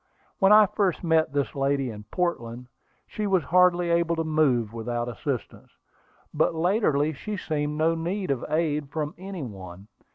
When 0.39 0.51
I 0.51 0.65
first 0.65 1.03
met 1.03 1.31
this 1.31 1.53
lady 1.53 1.91
in 1.91 2.05
Portland, 2.05 2.65
she 3.05 3.27
was 3.27 3.43
hardly 3.43 3.91
able 3.91 4.15
to 4.15 4.23
move 4.23 4.73
without 4.73 5.07
assistance; 5.07 5.69
but 6.33 6.55
latterly 6.55 7.13
she 7.13 7.37
seemed 7.37 7.77
to 7.79 7.95
need 7.95 8.31
no 8.31 8.43
aid 8.49 8.89
from 8.89 9.13
any 9.19 9.43
one. 9.43 9.89